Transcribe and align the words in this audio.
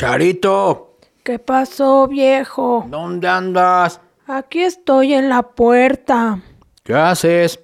Charito, 0.00 0.96
¿Qué 1.22 1.38
pasó, 1.38 2.08
viejo? 2.08 2.86
¿dónde 2.88 3.28
andas? 3.28 4.00
Aquí 4.26 4.62
estoy 4.62 5.12
en 5.12 5.28
la 5.28 5.42
puerta. 5.42 6.40
¿Qué 6.82 6.94
haces? 6.94 7.60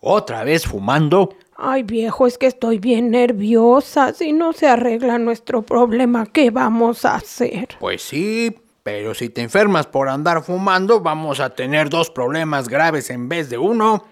¿Otra 0.00 0.44
vez 0.44 0.66
fumando? 0.66 1.34
Ay, 1.58 1.82
viejo, 1.82 2.26
es 2.26 2.38
que 2.38 2.46
estoy 2.46 2.78
bien 2.78 3.10
nerviosa. 3.10 4.14
Si 4.14 4.32
no 4.32 4.54
se 4.54 4.66
arregla 4.66 5.18
nuestro 5.18 5.60
problema, 5.60 6.24
¿qué 6.24 6.50
vamos 6.50 7.04
a 7.04 7.16
hacer? 7.16 7.68
Pues 7.78 8.00
sí, 8.00 8.56
pero 8.82 9.12
si 9.12 9.28
te 9.28 9.42
enfermas 9.42 9.86
por 9.86 10.08
andar 10.08 10.42
fumando, 10.42 11.02
vamos 11.02 11.38
a 11.38 11.50
tener 11.50 11.90
dos 11.90 12.08
problemas 12.08 12.70
graves 12.70 13.10
en 13.10 13.28
vez 13.28 13.50
de 13.50 13.58
uno. 13.58 14.06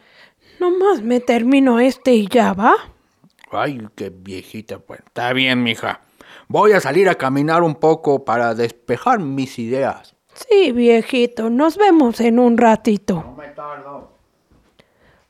Nomás 0.60 1.00
me 1.00 1.20
termino 1.20 1.80
este 1.80 2.12
y 2.12 2.28
ya 2.28 2.52
va. 2.52 2.74
Ay, 3.50 3.80
qué 3.94 4.10
viejita. 4.10 4.76
Bueno, 4.86 5.04
está 5.06 5.32
bien, 5.32 5.62
mija. 5.62 6.02
Voy 6.48 6.72
a 6.72 6.80
salir 6.80 7.08
a 7.08 7.14
caminar 7.14 7.62
un 7.62 7.74
poco 7.74 8.24
para 8.24 8.54
despejar 8.54 9.18
mis 9.18 9.58
ideas. 9.58 10.14
Sí, 10.34 10.72
viejito, 10.72 11.50
nos 11.50 11.76
vemos 11.76 12.20
en 12.20 12.38
un 12.38 12.58
ratito. 12.58 13.34
me 13.36 13.48
tardo. 13.48 14.16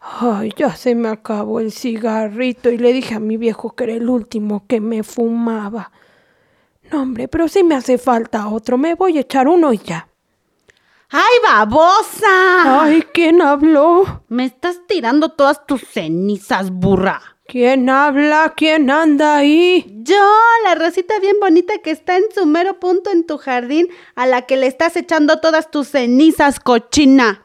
Ay, 0.00 0.52
ya 0.56 0.74
se 0.76 0.94
me 0.94 1.08
acabó 1.08 1.58
el 1.60 1.72
cigarrito 1.72 2.70
y 2.70 2.78
le 2.78 2.92
dije 2.92 3.14
a 3.14 3.20
mi 3.20 3.36
viejo 3.36 3.74
que 3.74 3.84
era 3.84 3.94
el 3.94 4.08
último 4.08 4.64
que 4.66 4.80
me 4.80 5.02
fumaba. 5.02 5.90
No, 6.92 7.02
hombre, 7.02 7.26
pero 7.28 7.48
sí 7.48 7.64
me 7.64 7.74
hace 7.74 7.98
falta 7.98 8.46
otro. 8.48 8.78
Me 8.78 8.94
voy 8.94 9.18
a 9.18 9.22
echar 9.22 9.48
uno 9.48 9.72
y 9.72 9.78
ya. 9.78 10.08
¡Ay, 11.10 11.36
babosa! 11.42 12.82
Ay, 12.82 13.02
¿quién 13.12 13.42
habló? 13.42 14.22
Me 14.28 14.44
estás 14.44 14.80
tirando 14.86 15.30
todas 15.30 15.66
tus 15.66 15.82
cenizas, 15.82 16.70
burra. 16.70 17.35
¿Quién 17.48 17.88
habla? 17.88 18.54
¿Quién 18.56 18.90
anda 18.90 19.36
ahí? 19.36 19.86
Yo, 20.02 20.16
la 20.64 20.74
rosita 20.74 21.20
bien 21.20 21.36
bonita 21.40 21.78
que 21.78 21.92
está 21.92 22.16
en 22.16 22.24
su 22.34 22.44
mero 22.44 22.80
punto 22.80 23.10
en 23.10 23.24
tu 23.24 23.38
jardín, 23.38 23.88
a 24.16 24.26
la 24.26 24.42
que 24.42 24.56
le 24.56 24.66
estás 24.66 24.96
echando 24.96 25.38
todas 25.38 25.70
tus 25.70 25.88
cenizas, 25.88 26.58
cochina. 26.58 27.44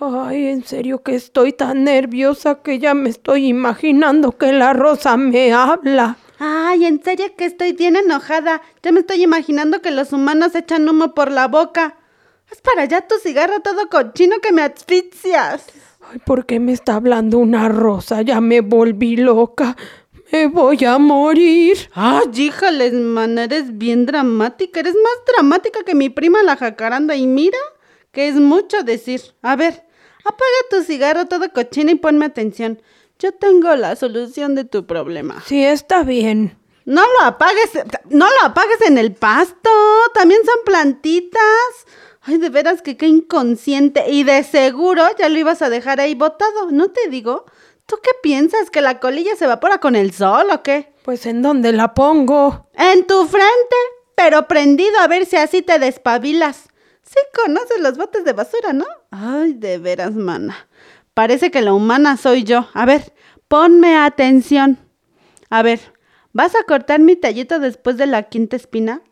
Ay, 0.00 0.46
en 0.46 0.64
serio 0.64 1.02
que 1.02 1.14
estoy 1.14 1.52
tan 1.52 1.84
nerviosa 1.84 2.62
que 2.62 2.78
ya 2.78 2.94
me 2.94 3.10
estoy 3.10 3.46
imaginando 3.46 4.32
que 4.32 4.52
la 4.52 4.72
rosa 4.72 5.18
me 5.18 5.52
habla. 5.52 6.16
Ay, 6.38 6.86
en 6.86 7.02
serio 7.02 7.26
que 7.36 7.44
estoy 7.44 7.72
bien 7.72 7.96
enojada. 7.96 8.62
Ya 8.82 8.90
me 8.90 9.00
estoy 9.00 9.22
imaginando 9.22 9.82
que 9.82 9.90
los 9.90 10.14
humanos 10.14 10.54
echan 10.54 10.88
humo 10.88 11.14
por 11.14 11.30
la 11.30 11.46
boca. 11.46 11.96
Haz 12.52 12.60
para 12.60 12.82
allá 12.82 13.00
tu 13.08 13.14
cigarro 13.18 13.60
todo 13.60 13.88
cochino 13.88 14.38
que 14.40 14.52
me 14.52 14.60
asfixias. 14.60 15.64
Ay, 16.02 16.18
¿por 16.18 16.44
qué 16.44 16.60
me 16.60 16.72
está 16.72 16.96
hablando 16.96 17.38
una 17.38 17.70
rosa? 17.70 18.20
Ya 18.20 18.42
me 18.42 18.60
volví 18.60 19.16
loca. 19.16 19.74
Me 20.30 20.48
voy 20.48 20.84
a 20.84 20.98
morir. 20.98 21.78
Ay, 21.94 22.26
híjales, 22.34 22.92
man, 22.92 23.38
eres 23.38 23.78
bien 23.78 24.04
dramática. 24.04 24.80
Eres 24.80 24.94
más 24.94 25.34
dramática 25.34 25.82
que 25.82 25.94
mi 25.94 26.10
prima 26.10 26.42
la 26.42 26.58
jacaranda. 26.58 27.16
Y 27.16 27.26
mira, 27.26 27.56
que 28.10 28.28
es 28.28 28.34
mucho 28.34 28.82
decir. 28.82 29.22
A 29.40 29.56
ver, 29.56 29.86
apaga 30.22 30.68
tu 30.68 30.82
cigarro 30.82 31.24
todo 31.24 31.50
cochino 31.54 31.90
y 31.90 31.94
ponme 31.94 32.26
atención. 32.26 32.82
Yo 33.18 33.32
tengo 33.32 33.74
la 33.76 33.96
solución 33.96 34.54
de 34.54 34.64
tu 34.64 34.86
problema. 34.86 35.42
Sí, 35.46 35.64
está 35.64 36.02
bien. 36.02 36.58
No 36.84 37.00
lo 37.00 37.24
apagues, 37.24 37.70
no 38.10 38.26
lo 38.26 38.46
apagues 38.46 38.82
en 38.82 38.98
el 38.98 39.14
pasto. 39.14 39.70
También 40.12 40.42
son 40.44 40.64
plantitas. 40.66 41.40
Ay, 42.24 42.38
de 42.38 42.50
veras 42.50 42.82
que 42.82 42.96
qué 42.96 43.06
inconsciente. 43.06 44.10
Y 44.10 44.24
de 44.24 44.44
seguro 44.44 45.04
ya 45.18 45.28
lo 45.28 45.38
ibas 45.38 45.62
a 45.62 45.70
dejar 45.70 46.00
ahí 46.00 46.14
botado, 46.14 46.70
¿no 46.70 46.88
te 46.88 47.08
digo? 47.08 47.44
¿Tú 47.86 47.96
qué 48.02 48.10
piensas? 48.22 48.70
¿Que 48.70 48.80
la 48.80 49.00
colilla 49.00 49.34
se 49.36 49.44
evapora 49.44 49.78
con 49.78 49.96
el 49.96 50.12
sol 50.12 50.46
o 50.52 50.62
qué? 50.62 50.92
Pues 51.04 51.26
¿en 51.26 51.42
dónde 51.42 51.72
la 51.72 51.94
pongo? 51.94 52.68
En 52.74 53.06
tu 53.06 53.26
frente, 53.26 53.76
pero 54.14 54.46
prendido 54.46 54.98
a 55.00 55.08
ver 55.08 55.26
si 55.26 55.36
así 55.36 55.62
te 55.62 55.78
despabilas. 55.78 56.68
Sí 57.02 57.18
conoces 57.34 57.80
los 57.80 57.98
botes 57.98 58.24
de 58.24 58.32
basura, 58.32 58.72
¿no? 58.72 58.86
Ay, 59.10 59.54
de 59.54 59.78
veras, 59.78 60.14
mana. 60.14 60.68
Parece 61.14 61.50
que 61.50 61.60
la 61.60 61.74
humana 61.74 62.16
soy 62.16 62.44
yo. 62.44 62.68
A 62.72 62.86
ver, 62.86 63.12
ponme 63.48 63.96
atención. 63.96 64.78
A 65.50 65.62
ver, 65.62 65.80
¿vas 66.32 66.54
a 66.54 66.62
cortar 66.62 67.00
mi 67.00 67.16
tallito 67.16 67.58
después 67.58 67.96
de 67.96 68.06
la 68.06 68.22
quinta 68.24 68.56
espina? 68.56 69.02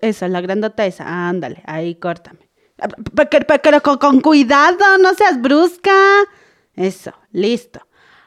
Esa, 0.00 0.28
la 0.28 0.40
grandota 0.40 0.86
esa. 0.86 1.28
Ándale, 1.28 1.62
ahí 1.66 1.94
córtame. 1.96 2.40
Pe- 3.14 3.26
pe- 3.26 3.40
pe- 3.44 3.58
Pero 3.58 3.80
con, 3.82 3.98
con 3.98 4.20
cuidado, 4.20 4.98
no 5.00 5.14
seas 5.14 5.40
brusca. 5.40 5.92
Eso, 6.74 7.12
listo. 7.32 7.80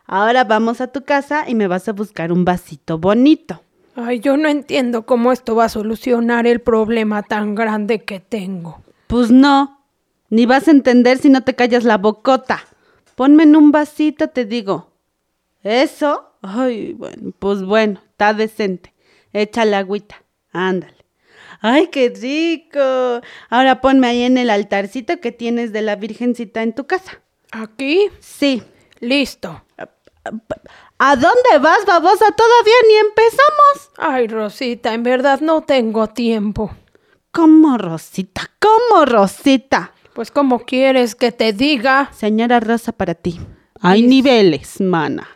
Ahora 0.05 0.43
vamos 0.43 0.81
a 0.81 0.87
tu 0.87 1.03
casa 1.03 1.45
y 1.47 1.53
me 1.53 1.67
vas 1.67 1.87
a 1.87 1.93
buscar 1.93 2.31
un 2.31 2.43
vasito 2.45 2.97
bonito. 2.97 3.61
Ay, 3.95 4.19
yo 4.21 4.37
no 4.37 4.47
entiendo 4.49 5.05
cómo 5.05 5.31
esto 5.31 5.55
va 5.55 5.65
a 5.65 5.69
solucionar 5.69 6.47
el 6.47 6.61
problema 6.61 7.21
tan 7.21 7.53
grande 7.53 8.03
que 8.03 8.19
tengo. 8.19 8.81
Pues 9.07 9.29
no, 9.29 9.83
ni 10.29 10.45
vas 10.47 10.67
a 10.67 10.71
entender 10.71 11.17
si 11.19 11.29
no 11.29 11.43
te 11.43 11.53
callas 11.55 11.83
la 11.83 11.97
bocota. 11.97 12.59
Ponme 13.15 13.43
en 13.43 13.55
un 13.55 13.71
vasito, 13.71 14.29
te 14.29 14.45
digo. 14.45 14.93
¿Eso? 15.61 16.31
Ay, 16.41 16.93
bueno, 16.93 17.33
pues 17.37 17.61
bueno, 17.63 17.99
está 18.09 18.33
decente. 18.33 18.93
Échale 19.33 19.75
agüita, 19.75 20.23
ándale. 20.53 20.95
¡Ay, 21.61 21.87
qué 21.87 22.09
rico! 22.09 23.21
Ahora 23.49 23.81
ponme 23.81 24.07
ahí 24.07 24.23
en 24.23 24.37
el 24.37 24.49
altarcito 24.49 25.19
que 25.19 25.31
tienes 25.31 25.71
de 25.73 25.81
la 25.81 25.95
Virgencita 25.95 26.63
en 26.63 26.73
tu 26.73 26.85
casa. 26.87 27.21
¿Aquí? 27.51 28.09
Sí. 28.19 28.63
Listo. 28.99 29.63
¿A 30.97 31.15
dónde 31.15 31.57
vas, 31.61 31.85
babosa? 31.85 32.25
Todavía 32.31 32.73
ni 32.87 32.95
empezamos. 32.97 33.91
Ay, 33.97 34.27
Rosita, 34.27 34.93
en 34.93 35.03
verdad 35.03 35.39
no 35.41 35.61
tengo 35.61 36.07
tiempo. 36.07 36.71
¿Cómo, 37.31 37.77
Rosita? 37.77 38.49
¿Cómo, 38.59 39.05
Rosita? 39.05 39.93
Pues 40.13 40.31
¿cómo 40.31 40.59
quieres 40.59 41.15
que 41.15 41.31
te 41.31 41.53
diga? 41.53 42.09
Señora 42.13 42.59
Rosa, 42.59 42.91
para 42.91 43.13
ti. 43.15 43.39
Hay 43.81 44.01
Dis- 44.03 44.09
niveles, 44.09 44.81
mana. 44.81 45.27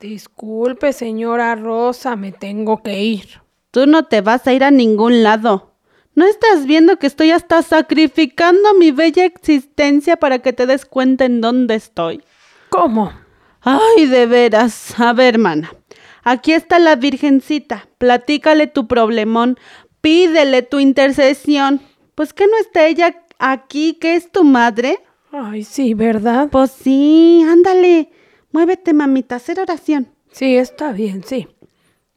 Disculpe, 0.00 0.92
señora 0.92 1.54
Rosa, 1.54 2.16
me 2.16 2.32
tengo 2.32 2.82
que 2.82 2.98
ir. 3.02 3.42
Tú 3.72 3.86
no 3.86 4.04
te 4.04 4.20
vas 4.20 4.46
a 4.46 4.52
ir 4.52 4.62
a 4.64 4.70
ningún 4.70 5.22
lado. 5.22 5.72
¿No 6.14 6.26
estás 6.26 6.66
viendo 6.66 6.98
que 6.98 7.06
estoy 7.06 7.30
hasta 7.30 7.62
sacrificando 7.62 8.74
mi 8.74 8.90
bella 8.90 9.24
existencia 9.24 10.18
para 10.18 10.40
que 10.40 10.52
te 10.52 10.66
des 10.66 10.84
cuenta 10.84 11.24
en 11.24 11.40
dónde 11.40 11.74
estoy? 11.74 12.22
¿Cómo? 12.68 13.14
Ay, 13.62 14.04
de 14.04 14.26
veras. 14.26 14.94
A 15.00 15.14
ver, 15.14 15.36
hermana. 15.36 15.74
Aquí 16.22 16.52
está 16.52 16.78
la 16.78 16.96
Virgencita. 16.96 17.88
Platícale 17.96 18.66
tu 18.66 18.86
problemón. 18.86 19.58
Pídele 20.02 20.60
tu 20.60 20.78
intercesión. 20.78 21.80
Pues 22.14 22.34
que 22.34 22.46
no 22.46 22.58
está 22.58 22.86
ella 22.86 23.24
aquí, 23.38 23.94
que 23.94 24.16
es 24.16 24.30
tu 24.30 24.44
madre. 24.44 24.98
Ay, 25.30 25.64
sí, 25.64 25.94
¿verdad? 25.94 26.48
Pues 26.50 26.72
sí, 26.72 27.42
ándale. 27.48 28.10
Muévete, 28.50 28.92
mamita, 28.92 29.36
hacer 29.36 29.60
oración. 29.60 30.08
Sí, 30.30 30.58
está 30.58 30.92
bien, 30.92 31.24
sí. 31.24 31.48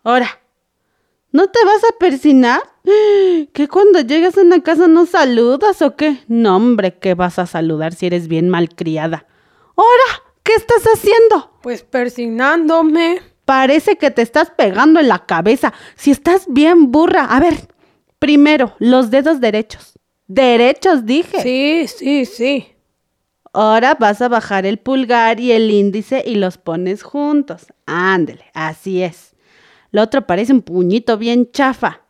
Ahora, 0.04 0.28
¿no 1.36 1.48
te 1.48 1.60
vas 1.66 1.84
a 1.84 1.98
persinar? 2.00 2.62
¿Que 3.52 3.68
cuando 3.68 4.00
llegas 4.00 4.38
a 4.38 4.42
una 4.42 4.64
casa 4.64 4.88
no 4.88 5.06
saludas 5.06 5.82
o 5.82 5.98
qué? 5.98 6.20
No, 6.30 6.56
hombre, 6.56 6.98
¿qué 6.98 7.14
vas 7.14 7.40
a 7.40 7.46
saludar 7.46 7.94
si 7.94 8.06
eres 8.06 8.30
bien 8.30 8.48
malcriada? 8.48 9.26
Ahora, 9.76 10.24
¿qué 10.44 10.54
estás 10.54 10.84
haciendo? 10.84 11.52
Pues 11.62 11.84
persignándome. 11.84 13.20
Parece 13.44 13.98
que 13.98 14.12
te 14.12 14.22
estás 14.22 14.50
pegando 14.50 15.02
en 15.02 15.10
la 15.10 15.26
cabeza. 15.26 15.74
Si 15.96 16.10
estás 16.10 16.46
bien 16.48 16.92
burra. 16.92 17.26
A 17.26 17.42
ver, 17.42 17.68
primero, 18.18 18.74
los 18.80 19.12
dedos 19.12 19.42
derechos. 19.42 20.00
Derechos, 20.28 21.06
dije. 21.06 21.42
Sí, 21.42 21.86
sí, 21.88 22.26
sí. 22.26 22.68
Ahora 23.52 23.96
vas 23.96 24.22
a 24.22 24.30
bajar 24.30 24.66
el 24.66 24.78
pulgar 24.78 25.42
y 25.42 25.52
el 25.52 25.70
índice 25.70 26.24
y 26.26 26.36
los 26.36 26.58
pones 26.58 27.04
juntos. 27.04 27.68
Ándele, 27.86 28.46
así 28.54 29.04
es. 29.04 29.35
Lo 29.96 30.02
otro 30.02 30.28
parece 30.28 30.52
un 30.52 30.62
puñito 30.62 31.18
bien 31.18 31.54
chafa. 31.54 32.02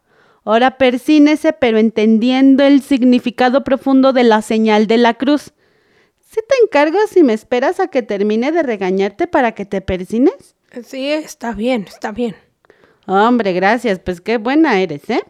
Ahora 0.43 0.79
persínese, 0.79 1.53
pero 1.53 1.77
entendiendo 1.77 2.63
el 2.63 2.81
significado 2.81 3.63
profundo 3.63 4.11
de 4.11 4.23
la 4.23 4.41
señal 4.41 4.87
de 4.87 4.97
la 4.97 5.13
cruz. 5.13 5.53
¿Sí 6.19 6.39
te 6.49 6.55
encargo 6.63 6.97
si 7.07 7.21
me 7.21 7.33
esperas 7.33 7.79
a 7.79 7.89
que 7.89 8.01
termine 8.01 8.51
de 8.51 8.63
regañarte 8.63 9.27
para 9.27 9.51
que 9.51 9.65
te 9.65 9.81
persines? 9.81 10.55
Sí, 10.83 11.11
está 11.11 11.51
bien, 11.51 11.85
está 11.87 12.11
bien. 12.11 12.35
Hombre, 13.05 13.53
gracias, 13.53 13.99
pues 13.99 14.19
qué 14.19 14.37
buena 14.39 14.79
eres, 14.81 15.07
¿eh? 15.11 15.23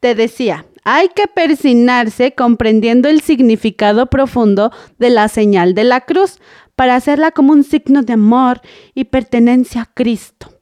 Te 0.00 0.14
decía, 0.14 0.64
hay 0.84 1.10
que 1.10 1.26
persinarse 1.26 2.34
comprendiendo 2.34 3.10
el 3.10 3.20
significado 3.20 4.06
profundo 4.06 4.72
de 4.98 5.10
la 5.10 5.28
señal 5.28 5.74
de 5.74 5.84
la 5.84 6.00
cruz 6.06 6.38
para 6.74 6.96
hacerla 6.96 7.32
como 7.32 7.52
un 7.52 7.64
signo 7.64 8.00
de 8.00 8.14
amor 8.14 8.62
y 8.94 9.04
pertenencia 9.04 9.82
a 9.82 9.92
Cristo. 9.92 10.57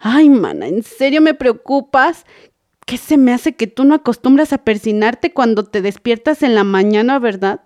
Ay, 0.00 0.30
mana, 0.30 0.66
¿en 0.66 0.82
serio 0.82 1.20
me 1.20 1.34
preocupas? 1.34 2.24
¿Qué 2.86 2.96
se 2.96 3.18
me 3.18 3.32
hace 3.32 3.54
que 3.54 3.66
tú 3.66 3.84
no 3.84 3.94
acostumbras 3.94 4.52
a 4.52 4.64
persinarte 4.64 5.32
cuando 5.32 5.64
te 5.64 5.82
despiertas 5.82 6.42
en 6.42 6.54
la 6.54 6.64
mañana, 6.64 7.18
verdad? 7.18 7.60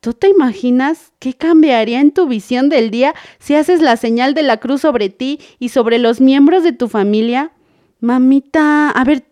¿Tú 0.00 0.12
te 0.12 0.28
imaginas 0.28 1.12
qué 1.20 1.34
cambiaría 1.34 2.00
en 2.00 2.10
tu 2.10 2.26
visión 2.26 2.68
del 2.68 2.90
día 2.90 3.14
si 3.38 3.54
haces 3.54 3.80
la 3.80 3.96
señal 3.96 4.34
de 4.34 4.42
la 4.42 4.56
cruz 4.56 4.80
sobre 4.80 5.08
ti 5.08 5.40
y 5.58 5.68
sobre 5.68 5.98
los 5.98 6.20
miembros 6.20 6.64
de 6.64 6.72
tu 6.72 6.88
familia? 6.88 7.52
Mamita, 8.00 8.90
a 8.90 9.04
ver, 9.04 9.24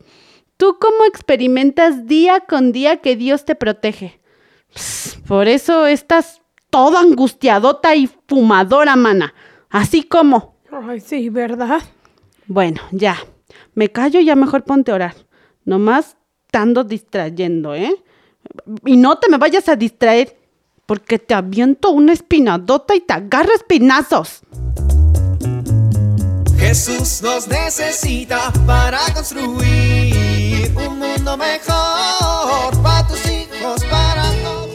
¿tú 0.57 0.79
cómo 0.81 1.05
experimentas 1.07 2.07
día 2.07 2.41
con 2.41 2.71
día 2.73 2.99
que 2.99 3.17
Dios 3.17 3.45
te 3.45 3.55
protege? 3.55 4.21
por 5.27 5.49
eso 5.49 5.87
estás 5.87 6.43
toda 6.71 7.01
angustiadota 7.01 7.95
y 7.95 8.09
fumadora, 8.29 8.97
mana. 8.97 9.35
Así 9.71 10.03
como. 10.03 10.57
Ay, 10.71 11.01
sí, 11.01 11.29
¿verdad? 11.29 11.83
Bueno, 12.46 12.81
ya. 12.93 13.17
Me 13.75 13.91
callo 13.91 14.20
y 14.20 14.26
ya 14.26 14.37
mejor 14.37 14.64
ponte 14.64 14.93
a 14.93 14.94
orar. 14.94 15.14
Nomás 15.64 16.17
estando 16.46 16.85
distrayendo, 16.85 17.75
¿eh? 17.75 17.94
Y 18.85 18.96
no 18.96 19.19
te 19.19 19.29
me 19.29 19.38
vayas 19.38 19.69
a 19.69 19.76
distraer, 19.76 20.37
porque 20.87 21.19
te 21.19 21.35
aviento 21.35 21.91
una 21.91 22.12
espinadota 22.12 22.94
y 22.94 23.00
te 23.00 23.14
agarro 23.14 23.52
espinazos. 23.55 24.43
Jesús 26.58 27.23
nos 27.23 27.49
necesita 27.49 28.52
para 28.67 29.00
construir 29.14 30.73
un 30.76 30.99
mundo 30.99 31.37
mejor 31.37 32.82
para 32.82 33.06
tus 33.08 33.26
hijos, 33.26 33.85
para 33.85 34.31
todos. 34.43 34.70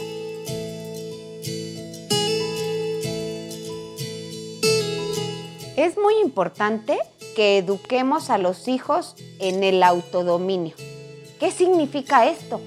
Es 5.76 5.96
muy 5.96 6.14
importante 6.22 6.98
que 7.34 7.58
eduquemos 7.58 8.30
a 8.30 8.38
los 8.38 8.68
hijos 8.68 9.14
en 9.38 9.62
el 9.64 9.82
autodominio. 9.82 10.74
¿Qué 11.38 11.50
significa 11.50 12.26
esto? 12.26 12.60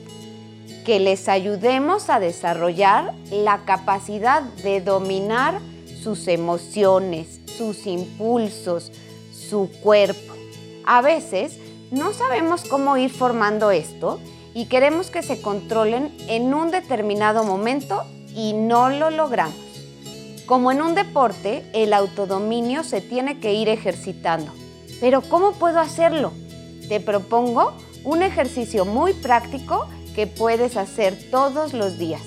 Que 0.85 0.99
les 0.99 1.29
ayudemos 1.29 2.09
a 2.09 2.19
desarrollar 2.19 3.13
la 3.31 3.65
capacidad 3.65 4.41
de 4.41 4.81
dominar 4.81 5.59
sus 6.01 6.27
emociones, 6.27 7.39
sus 7.57 7.85
impulsos, 7.85 8.91
su 9.31 9.69
cuerpo. 9.81 10.33
A 10.85 11.01
veces 11.01 11.57
no 11.91 12.13
sabemos 12.13 12.63
cómo 12.63 12.97
ir 12.97 13.11
formando 13.11 13.71
esto 13.71 14.19
y 14.53 14.65
queremos 14.65 15.09
que 15.09 15.23
se 15.23 15.41
controlen 15.41 16.15
en 16.27 16.53
un 16.53 16.71
determinado 16.71 17.43
momento 17.43 18.03
y 18.35 18.53
no 18.53 18.89
lo 18.89 19.09
logramos. 19.09 19.72
Como 20.45 20.73
en 20.73 20.81
un 20.81 20.93
deporte, 20.93 21.65
el 21.73 21.93
autodominio 21.93 22.83
se 22.83 22.99
tiene 22.99 23.39
que 23.39 23.53
ir 23.53 23.69
ejercitando. 23.69 24.51
Pero 24.99 25.21
¿cómo 25.21 25.53
puedo 25.53 25.79
hacerlo? 25.79 26.33
Te 26.89 26.99
propongo 26.99 27.73
un 28.03 28.21
ejercicio 28.21 28.83
muy 28.83 29.13
práctico 29.13 29.87
que 30.13 30.27
puedes 30.27 30.75
hacer 30.75 31.17
todos 31.31 31.73
los 31.73 31.97
días. 31.97 32.21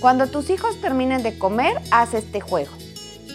Cuando 0.00 0.26
tus 0.26 0.50
hijos 0.50 0.80
terminen 0.80 1.22
de 1.22 1.38
comer, 1.38 1.80
haz 1.92 2.14
este 2.14 2.40
juego. 2.40 2.72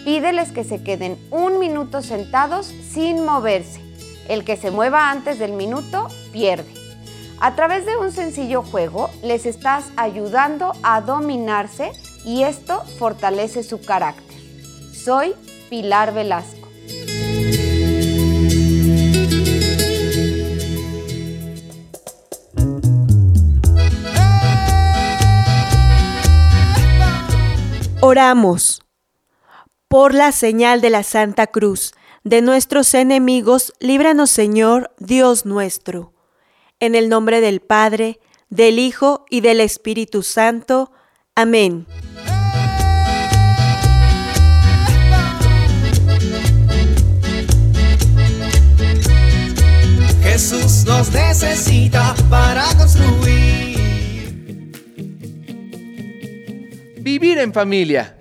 Pídeles 0.04 0.52
que 0.52 0.64
se 0.64 0.82
queden 0.82 1.18
un 1.30 1.58
minuto 1.58 2.02
sentados 2.02 2.66
sin 2.66 3.24
moverse. 3.24 3.80
El 4.28 4.44
que 4.44 4.58
se 4.58 4.70
mueva 4.70 5.10
antes 5.10 5.38
del 5.38 5.52
minuto 5.52 6.08
pierde. 6.30 6.72
A 7.40 7.54
través 7.54 7.86
de 7.86 7.96
un 7.96 8.12
sencillo 8.12 8.62
juego 8.62 9.08
les 9.22 9.46
estás 9.46 9.86
ayudando 9.96 10.72
a 10.82 11.00
dominarse 11.00 11.92
y 12.24 12.42
esto 12.42 12.82
fortalece 12.98 13.62
su 13.62 13.80
carácter. 13.80 14.38
Soy 14.92 15.34
Pilar 15.68 16.14
Velasco. 16.14 16.68
Oramos. 28.00 28.82
Por 29.88 30.12
la 30.12 30.32
señal 30.32 30.82
de 30.82 30.90
la 30.90 31.02
Santa 31.02 31.46
Cruz, 31.46 31.94
de 32.22 32.42
nuestros 32.42 32.92
enemigos, 32.92 33.72
líbranos 33.80 34.30
Señor, 34.30 34.92
Dios 34.98 35.46
nuestro. 35.46 36.12
En 36.80 36.94
el 36.94 37.08
nombre 37.08 37.40
del 37.40 37.60
Padre, 37.60 38.20
del 38.50 38.78
Hijo 38.78 39.24
y 39.30 39.40
del 39.40 39.60
Espíritu 39.60 40.22
Santo. 40.22 40.92
Amén. 41.36 41.84
Jesús 50.22 50.84
nos 50.86 51.12
necesita 51.12 52.14
para 52.30 52.62
construir. 52.78 53.74
Vivir 57.00 57.38
en 57.38 57.52
familia. 57.52 58.16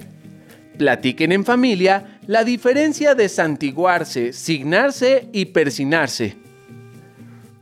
Platiquen 0.80 1.34
en 1.34 1.46
familia 1.46 2.20
la 2.26 2.44
diferencia 2.44 3.14
de 3.14 3.30
santiguarse, 3.30 4.34
signarse 4.34 5.30
y 5.32 5.46
persinarse. 5.46 6.36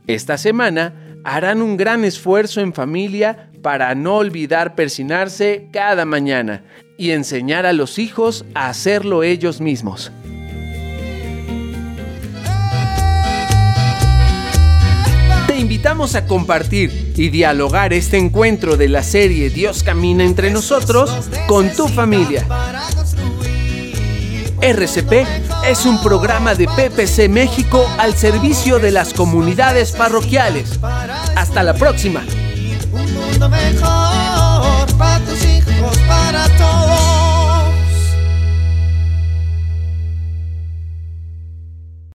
Esta 0.06 0.38
semana 0.38 1.18
harán 1.24 1.60
un 1.60 1.76
gran 1.76 2.06
esfuerzo 2.06 2.62
en 2.62 2.72
familia 2.72 3.51
para 3.62 3.94
no 3.94 4.16
olvidar 4.16 4.74
persinarse 4.74 5.68
cada 5.72 6.04
mañana 6.04 6.64
y 6.98 7.12
enseñar 7.12 7.64
a 7.64 7.72
los 7.72 7.98
hijos 7.98 8.44
a 8.54 8.68
hacerlo 8.68 9.22
ellos 9.22 9.60
mismos. 9.60 10.12
Te 15.46 15.58
invitamos 15.58 16.14
a 16.16 16.26
compartir 16.26 17.14
y 17.16 17.28
dialogar 17.28 17.92
este 17.92 18.18
encuentro 18.18 18.76
de 18.76 18.88
la 18.88 19.02
serie 19.02 19.50
Dios 19.50 19.82
camina 19.82 20.24
entre 20.24 20.50
nosotros 20.50 21.10
con 21.46 21.70
tu 21.70 21.88
familia. 21.88 22.46
RCP 24.60 25.26
es 25.66 25.86
un 25.86 26.00
programa 26.02 26.54
de 26.54 26.66
PPC 26.66 27.28
México 27.28 27.84
al 27.98 28.14
servicio 28.14 28.78
de 28.78 28.92
las 28.92 29.12
comunidades 29.12 29.90
parroquiales. 29.90 30.78
Hasta 31.34 31.64
la 31.64 31.74
próxima 31.74 32.22
mejor 33.38 34.96
para 34.98 35.18
tus 35.24 35.44
hijos, 35.44 35.96
para 36.08 36.48
todos. 36.58 36.91